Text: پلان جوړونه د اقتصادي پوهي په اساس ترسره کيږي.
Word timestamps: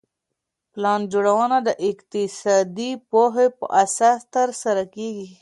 پلان 0.73 1.01
جوړونه 1.11 1.57
د 1.67 1.69
اقتصادي 1.89 2.91
پوهي 3.09 3.47
په 3.57 3.65
اساس 3.83 4.19
ترسره 4.35 4.83
کيږي. 4.95 5.29